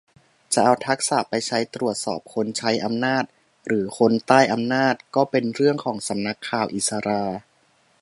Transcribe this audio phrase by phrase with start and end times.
[0.53, 3.23] จะเอาทักษะไปใช้ตรวจสอบคนใช้อำนาจ
[3.67, 7.23] หรือคนใต้อำนาจ ก็เป็นเรื่องของสำนักข่าวอิศรา